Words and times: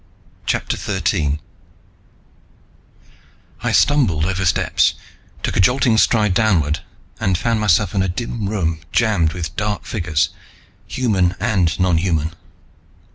CHAPTER 0.47 0.77
THIRTEEN 0.77 1.39
I 3.61 3.71
stumbled 3.71 4.25
over 4.25 4.45
steps, 4.45 4.95
took 5.43 5.55
a 5.55 5.59
jolting 5.59 5.99
stride 5.99 6.33
downward, 6.33 6.79
and 7.19 7.37
found 7.37 7.59
myself 7.59 7.93
in 7.93 8.01
a 8.01 8.07
dim 8.07 8.49
room 8.49 8.79
jammed 8.91 9.33
with 9.33 9.55
dark 9.55 9.85
figures, 9.85 10.29
human 10.87 11.35
and 11.39 11.79
nonhuman. 11.79 12.31